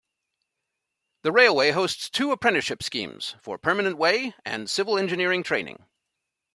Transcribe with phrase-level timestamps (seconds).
[1.21, 5.85] The railway hosts two apprenticeship schemes for Permanent Way and Civil Engineering training.